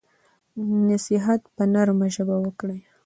نصیحت 0.89 1.41
په 1.55 1.63
نرمه 1.73 2.07
ژبه 2.15 2.35
وکړئ. 2.41 2.79